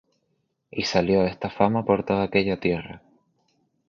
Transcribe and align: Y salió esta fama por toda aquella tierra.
Y 0.71 0.81
salió 0.85 1.25
esta 1.25 1.47
fama 1.51 1.85
por 1.85 2.03
toda 2.03 2.23
aquella 2.23 2.59
tierra. 2.59 3.03